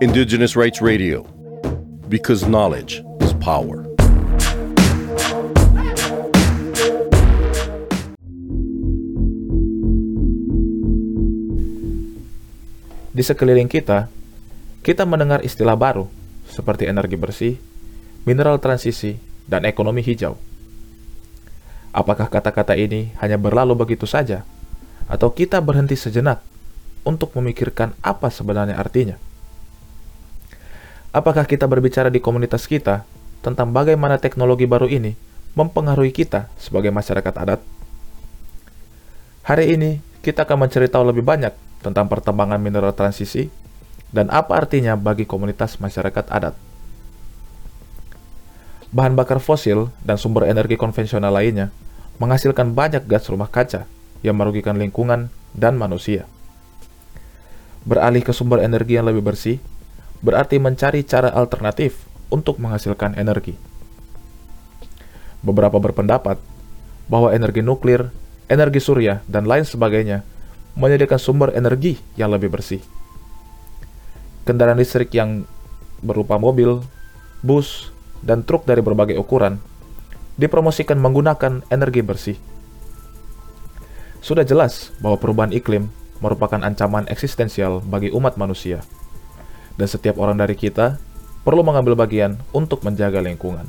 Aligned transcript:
Indigenous 0.00 0.56
Rights 0.56 0.80
Radio, 0.80 1.28
because 2.08 2.48
knowledge 2.48 3.04
is 3.20 3.36
power. 3.36 3.84
Di 13.12 13.20
sekeliling 13.20 13.68
kita, 13.68 14.08
kita 14.80 15.04
mendengar 15.04 15.44
istilah 15.44 15.76
baru 15.76 16.08
seperti 16.48 16.88
energi 16.88 17.20
bersih, 17.20 17.60
mineral 18.24 18.56
transisi, 18.56 19.20
dan 19.44 19.68
ekonomi 19.68 20.00
hijau. 20.00 20.40
Apakah 21.92 22.32
kata-kata 22.32 22.72
ini 22.72 23.12
hanya 23.20 23.36
berlalu 23.36 23.76
begitu 23.76 24.08
saja, 24.08 24.48
atau 25.12 25.28
kita 25.28 25.60
berhenti 25.60 25.92
sejenak 25.92 26.40
untuk 27.08 27.32
memikirkan 27.32 27.96
apa 28.04 28.28
sebenarnya 28.28 28.76
artinya? 28.76 29.16
Apakah 31.08 31.48
kita 31.48 31.64
berbicara 31.64 32.12
di 32.12 32.20
komunitas 32.20 32.68
kita 32.68 33.08
tentang 33.40 33.72
bagaimana 33.72 34.20
teknologi 34.20 34.68
baru 34.68 34.84
ini 34.92 35.16
mempengaruhi 35.56 36.12
kita 36.12 36.52
sebagai 36.60 36.92
masyarakat 36.92 37.32
adat? 37.32 37.64
Hari 39.48 39.72
ini, 39.72 40.04
kita 40.20 40.44
akan 40.44 40.68
mencari 40.68 40.92
lebih 40.92 41.24
banyak 41.24 41.56
tentang 41.80 42.04
pertambangan 42.12 42.60
mineral 42.60 42.92
transisi 42.92 43.48
dan 44.12 44.28
apa 44.28 44.60
artinya 44.60 44.92
bagi 44.92 45.24
komunitas 45.24 45.80
masyarakat 45.80 46.28
adat. 46.28 46.52
Bahan 48.92 49.16
bakar 49.16 49.40
fosil 49.40 49.88
dan 50.04 50.20
sumber 50.20 50.44
energi 50.44 50.76
konvensional 50.76 51.32
lainnya 51.32 51.72
menghasilkan 52.20 52.76
banyak 52.76 53.08
gas 53.08 53.32
rumah 53.32 53.48
kaca 53.48 53.88
yang 54.20 54.36
merugikan 54.36 54.76
lingkungan 54.76 55.32
dan 55.56 55.80
manusia. 55.80 56.28
Beralih 57.88 58.20
ke 58.20 58.36
sumber 58.36 58.60
energi 58.60 59.00
yang 59.00 59.08
lebih 59.08 59.24
bersih 59.24 59.56
berarti 60.20 60.60
mencari 60.60 61.00
cara 61.08 61.32
alternatif 61.32 62.04
untuk 62.28 62.60
menghasilkan 62.60 63.16
energi. 63.16 63.56
Beberapa 65.40 65.80
berpendapat 65.80 66.36
bahwa 67.08 67.32
energi 67.32 67.64
nuklir, 67.64 68.12
energi 68.52 68.84
surya, 68.84 69.24
dan 69.24 69.48
lain 69.48 69.64
sebagainya 69.64 70.20
menyediakan 70.76 71.16
sumber 71.16 71.48
energi 71.56 71.96
yang 72.20 72.28
lebih 72.28 72.52
bersih. 72.52 72.84
Kendaraan 74.44 74.76
listrik 74.76 75.08
yang 75.16 75.48
berupa 76.04 76.36
mobil, 76.36 76.84
bus, 77.40 77.88
dan 78.20 78.44
truk 78.44 78.68
dari 78.68 78.84
berbagai 78.84 79.16
ukuran 79.16 79.62
dipromosikan 80.38 81.00
menggunakan 81.00 81.66
energi 81.72 82.02
bersih. 82.04 82.36
Sudah 84.22 84.46
jelas 84.46 84.94
bahwa 85.02 85.18
perubahan 85.18 85.54
iklim 85.54 85.90
merupakan 86.18 86.58
ancaman 86.62 87.06
eksistensial 87.06 87.82
bagi 87.82 88.10
umat 88.10 88.34
manusia, 88.34 88.82
dan 89.78 89.86
setiap 89.86 90.18
orang 90.18 90.38
dari 90.38 90.58
kita 90.58 90.98
perlu 91.46 91.62
mengambil 91.62 91.94
bagian 91.94 92.36
untuk 92.50 92.82
menjaga 92.82 93.22
lingkungan. 93.22 93.64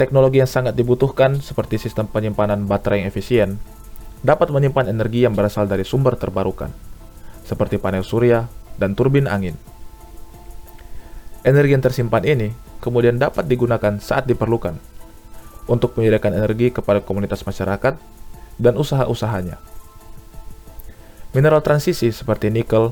Teknologi 0.00 0.40
yang 0.40 0.48
sangat 0.48 0.72
dibutuhkan, 0.78 1.44
seperti 1.44 1.76
sistem 1.76 2.08
penyimpanan 2.08 2.64
baterai 2.64 3.04
yang 3.04 3.12
efisien, 3.12 3.60
dapat 4.24 4.48
menyimpan 4.48 4.88
energi 4.88 5.28
yang 5.28 5.36
berasal 5.36 5.68
dari 5.68 5.84
sumber 5.84 6.16
terbarukan, 6.16 6.72
seperti 7.44 7.76
panel 7.76 8.00
surya 8.00 8.48
dan 8.80 8.96
turbin 8.96 9.28
angin. 9.28 9.60
Energi 11.44 11.72
yang 11.72 11.84
tersimpan 11.84 12.24
ini 12.24 12.48
kemudian 12.80 13.20
dapat 13.20 13.44
digunakan 13.44 14.00
saat 14.00 14.24
diperlukan 14.24 14.76
untuk 15.68 15.96
menyediakan 15.96 16.32
energi 16.36 16.72
kepada 16.72 17.04
komunitas 17.04 17.44
masyarakat 17.44 17.96
dan 18.56 18.74
usaha-usahanya. 18.76 19.56
Mineral 21.30 21.62
transisi 21.62 22.10
seperti 22.10 22.50
nikel, 22.50 22.90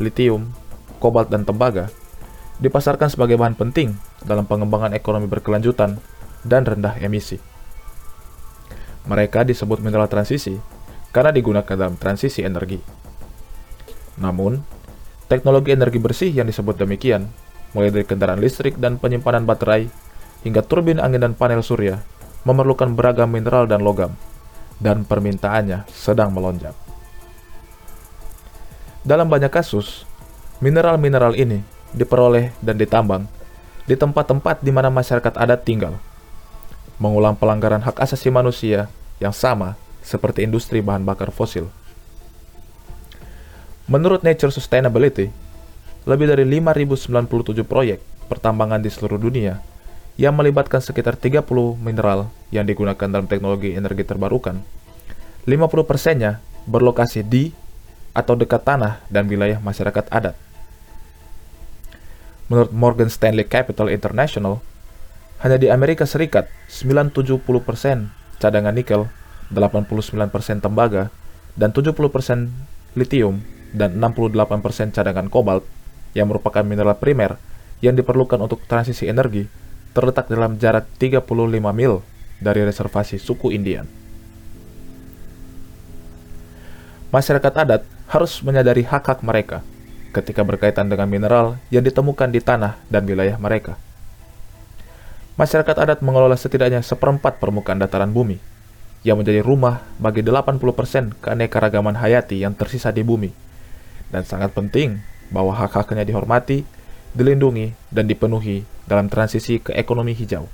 litium, 0.00 0.56
kobalt, 1.04 1.28
dan 1.28 1.44
tembaga 1.44 1.92
dipasarkan 2.56 3.12
sebagai 3.12 3.36
bahan 3.36 3.58
penting 3.60 3.92
dalam 4.24 4.48
pengembangan 4.48 4.96
ekonomi 4.96 5.28
berkelanjutan 5.28 6.00
dan 6.46 6.62
rendah 6.64 6.96
emisi. 6.96 7.36
Mereka 9.04 9.44
disebut 9.44 9.84
mineral 9.84 10.08
transisi 10.08 10.56
karena 11.12 11.28
digunakan 11.28 11.76
dalam 11.76 12.00
transisi 12.00 12.40
energi. 12.40 12.80
Namun, 14.16 14.64
teknologi 15.28 15.76
energi 15.76 16.00
bersih 16.00 16.32
yang 16.32 16.48
disebut 16.48 16.80
demikian, 16.80 17.28
mulai 17.76 17.92
dari 17.92 18.08
kendaraan 18.08 18.40
listrik 18.40 18.80
dan 18.80 18.96
penyimpanan 18.96 19.44
baterai, 19.44 19.92
hingga 20.40 20.64
turbin 20.64 21.04
angin 21.04 21.20
dan 21.20 21.36
panel 21.36 21.60
surya, 21.60 22.00
memerlukan 22.48 22.96
beragam 22.96 23.28
mineral 23.28 23.68
dan 23.68 23.84
logam, 23.84 24.16
dan 24.80 25.04
permintaannya 25.04 25.84
sedang 25.92 26.32
melonjak. 26.32 26.72
Dalam 29.04 29.28
banyak 29.28 29.52
kasus, 29.52 30.08
mineral-mineral 30.64 31.36
ini 31.36 31.60
diperoleh 31.92 32.56
dan 32.64 32.80
ditambang 32.80 33.28
di 33.84 34.00
tempat-tempat 34.00 34.64
di 34.64 34.72
mana 34.72 34.88
masyarakat 34.88 35.36
adat 35.36 35.60
tinggal, 35.60 36.00
mengulang 36.96 37.36
pelanggaran 37.36 37.84
hak 37.84 38.00
asasi 38.00 38.32
manusia 38.32 38.88
yang 39.20 39.36
sama 39.36 39.76
seperti 40.00 40.48
industri 40.48 40.80
bahan 40.80 41.04
bakar 41.04 41.28
fosil. 41.28 41.68
Menurut 43.84 44.24
Nature 44.24 44.48
Sustainability, 44.48 45.28
lebih 46.08 46.24
dari 46.24 46.48
5.097 46.48 47.60
proyek 47.68 48.00
pertambangan 48.32 48.80
di 48.80 48.88
seluruh 48.88 49.20
dunia 49.20 49.60
yang 50.16 50.32
melibatkan 50.32 50.80
sekitar 50.80 51.20
30 51.20 51.44
mineral 51.76 52.32
yang 52.48 52.64
digunakan 52.64 53.04
dalam 53.04 53.28
teknologi 53.28 53.76
energi 53.76 54.08
terbarukan, 54.08 54.64
50 55.44 55.84
persennya 55.84 56.40
berlokasi 56.64 57.20
di 57.20 57.52
atau 58.14 58.38
dekat 58.38 58.62
tanah 58.62 59.02
dan 59.10 59.26
wilayah 59.26 59.58
masyarakat 59.58 60.06
adat. 60.08 60.38
Menurut 62.46 62.70
Morgan 62.70 63.10
Stanley 63.10 63.44
Capital 63.44 63.90
International, 63.90 64.62
hanya 65.42 65.58
di 65.58 65.68
Amerika 65.68 66.06
Serikat 66.06 66.46
970% 66.70 67.42
cadangan 68.38 68.72
nikel, 68.72 69.10
89% 69.50 70.62
tembaga, 70.62 71.10
dan 71.58 71.74
70% 71.74 71.98
litium 72.94 73.42
dan 73.74 73.98
68% 73.98 74.94
cadangan 74.94 75.26
kobalt 75.26 75.66
yang 76.14 76.30
merupakan 76.30 76.62
mineral 76.62 76.94
primer 76.94 77.36
yang 77.82 77.98
diperlukan 77.98 78.38
untuk 78.38 78.62
transisi 78.70 79.10
energi 79.10 79.50
terletak 79.94 80.30
dalam 80.30 80.56
jarak 80.58 80.86
35 80.96 81.26
mil 81.74 82.02
dari 82.38 82.62
reservasi 82.62 83.18
suku 83.18 83.50
Indian. 83.54 83.86
Masyarakat 87.14 87.52
adat 87.54 87.82
harus 88.14 88.38
menyadari 88.46 88.86
hak-hak 88.86 89.26
mereka 89.26 89.66
ketika 90.14 90.46
berkaitan 90.46 90.86
dengan 90.86 91.10
mineral 91.10 91.58
yang 91.74 91.82
ditemukan 91.82 92.30
di 92.30 92.38
tanah 92.38 92.78
dan 92.86 93.02
wilayah 93.02 93.34
mereka 93.42 93.74
masyarakat 95.34 95.74
adat 95.74 95.98
mengelola 95.98 96.38
setidaknya 96.38 96.80
seperempat 96.82 97.42
permukaan 97.42 97.82
dataran 97.82 98.14
bumi, 98.14 98.38
yang 99.02 99.20
menjadi 99.20 99.42
rumah 99.42 99.82
bagi 99.98 100.22
80% 100.22 101.20
keanekaragaman 101.20 101.98
hayati 101.98 102.40
yang 102.40 102.54
tersisa 102.54 102.94
di 102.94 103.02
bumi. 103.02 103.30
Dan 104.08 104.22
sangat 104.22 104.54
penting 104.54 105.02
bahwa 105.34 105.52
hak-haknya 105.52 106.06
dihormati, 106.06 106.62
dilindungi, 107.12 107.74
dan 107.90 108.06
dipenuhi 108.06 108.62
dalam 108.86 109.10
transisi 109.10 109.58
ke 109.58 109.74
ekonomi 109.74 110.14
hijau. 110.14 110.46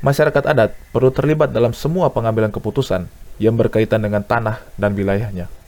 Masyarakat 0.00 0.44
adat 0.48 0.74
perlu 0.90 1.12
terlibat 1.12 1.52
dalam 1.52 1.76
semua 1.76 2.08
pengambilan 2.10 2.50
keputusan 2.50 3.06
yang 3.36 3.54
berkaitan 3.54 4.00
dengan 4.00 4.24
tanah 4.24 4.64
dan 4.80 4.96
wilayahnya. 4.96 5.59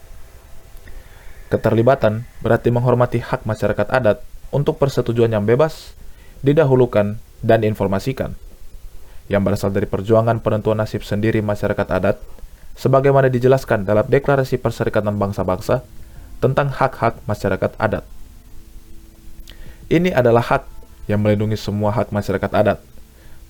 Keterlibatan 1.52 2.24
berarti 2.40 2.72
menghormati 2.72 3.20
hak 3.20 3.44
masyarakat 3.44 3.92
adat 3.92 4.24
untuk 4.48 4.80
persetujuan 4.80 5.36
yang 5.36 5.44
bebas, 5.44 5.92
didahulukan, 6.40 7.20
dan 7.44 7.60
diinformasikan, 7.60 8.32
yang 9.28 9.44
berasal 9.44 9.68
dari 9.68 9.84
perjuangan 9.84 10.40
penentuan 10.40 10.80
nasib 10.80 11.04
sendiri 11.04 11.44
masyarakat 11.44 11.84
adat, 11.92 12.16
sebagaimana 12.72 13.28
dijelaskan 13.28 13.84
dalam 13.84 14.08
Deklarasi 14.08 14.56
Perserikatan 14.64 15.20
Bangsa-Bangsa 15.20 15.84
tentang 16.40 16.72
hak-hak 16.72 17.20
masyarakat 17.28 17.76
adat. 17.76 18.08
Ini 19.92 20.16
adalah 20.16 20.40
hak 20.40 20.64
yang 21.04 21.20
melindungi 21.20 21.60
semua 21.60 21.92
hak 21.92 22.16
masyarakat 22.16 22.48
adat, 22.48 22.80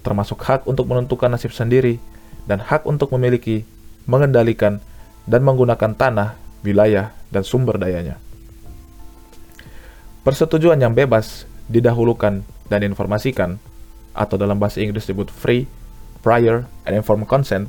termasuk 0.03 0.43
hak 0.43 0.67
untuk 0.67 0.91
menentukan 0.91 1.31
nasib 1.31 1.55
sendiri 1.55 2.03
dan 2.51 2.59
hak 2.59 2.83
untuk 2.83 3.15
memiliki, 3.15 3.63
mengendalikan, 4.11 4.83
dan 5.31 5.47
menggunakan 5.47 5.95
tanah, 5.95 6.42
wilayah, 6.63 7.15
dan 7.31 7.43
sumber 7.43 7.79
dayanya. 7.79 8.19
Persetujuan 10.23 10.79
yang 10.79 10.95
bebas 10.95 11.51
didahulukan 11.67 12.47
dan 12.71 12.81
informasikan, 12.87 13.59
atau 14.15 14.39
dalam 14.39 14.61
bahasa 14.61 14.79
Inggris 14.79 15.05
disebut 15.05 15.29
free, 15.33 15.67
prior, 16.23 16.65
and 16.87 16.95
informed 16.95 17.27
consent, 17.27 17.67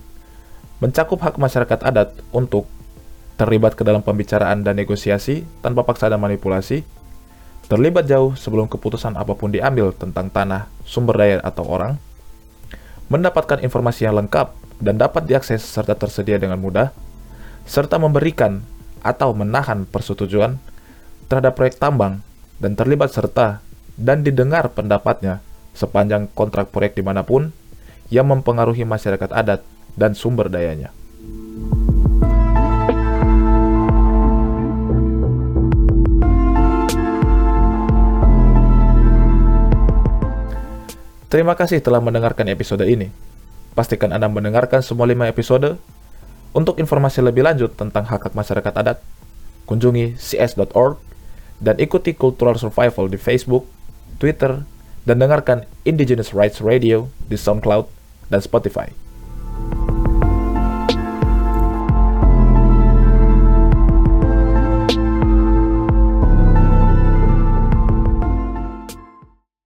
mencakup 0.78 1.20
hak 1.24 1.42
masyarakat 1.42 1.80
adat 1.82 2.14
untuk 2.30 2.70
terlibat 3.40 3.74
ke 3.74 3.82
dalam 3.82 4.06
pembicaraan 4.06 4.62
dan 4.62 4.78
negosiasi 4.78 5.42
tanpa 5.66 5.82
paksa 5.82 6.12
dan 6.12 6.22
manipulasi, 6.22 6.86
terlibat 7.72 8.06
jauh 8.06 8.38
sebelum 8.38 8.70
keputusan 8.70 9.18
apa 9.18 9.34
pun 9.34 9.50
diambil 9.50 9.90
tentang 9.96 10.30
tanah, 10.30 10.70
sumber 10.86 11.18
daya, 11.18 11.42
atau 11.42 11.66
orang, 11.66 11.98
mendapatkan 13.10 13.64
informasi 13.64 14.06
yang 14.06 14.20
lengkap 14.20 14.54
dan 14.84 15.02
dapat 15.02 15.26
diakses 15.26 15.64
serta 15.64 15.98
tersedia 15.98 16.38
dengan 16.38 16.60
mudah, 16.62 16.94
serta 17.64 17.96
memberikan 17.98 18.62
atau 19.04 19.36
menahan 19.36 19.84
persetujuan 19.84 20.58
terhadap 21.28 21.54
proyek 21.60 21.78
tambang 21.78 22.24
dan 22.58 22.74
terlibat 22.80 23.12
serta 23.12 23.60
dan 24.00 24.24
didengar 24.24 24.72
pendapatnya 24.72 25.44
sepanjang 25.76 26.32
kontrak 26.32 26.72
proyek 26.72 26.98
di 26.98 27.04
mana 27.04 27.22
pun 27.22 27.52
yang 28.08 28.30
mempengaruhi 28.32 28.88
masyarakat 28.88 29.30
adat 29.30 29.62
dan 29.94 30.18
sumber 30.18 30.50
dayanya. 30.50 30.90
Terima 41.34 41.58
kasih 41.58 41.82
telah 41.82 41.98
mendengarkan 41.98 42.46
episode 42.54 42.86
ini. 42.86 43.10
Pastikan 43.74 44.14
Anda 44.14 44.30
mendengarkan 44.30 44.86
semua 44.86 45.10
lima 45.10 45.26
episode. 45.26 45.82
Untuk 46.54 46.78
informasi 46.78 47.26
lebih 47.26 47.42
lanjut 47.42 47.74
tentang 47.74 48.06
hak 48.06 48.30
hak 48.30 48.34
masyarakat 48.38 48.74
adat, 48.78 49.02
kunjungi 49.66 50.14
cs.org 50.22 51.02
dan 51.58 51.82
ikuti 51.82 52.14
Cultural 52.14 52.62
Survival 52.62 53.10
di 53.10 53.18
Facebook, 53.18 53.66
Twitter, 54.22 54.62
dan 55.04 55.18
dengarkan 55.18 55.66
Indigenous 55.82 56.32
Rights 56.32 56.62
Radio 56.62 57.10
di 57.26 57.36
SoundCloud 57.36 57.90
dan 58.30 58.40
Spotify. 58.40 58.94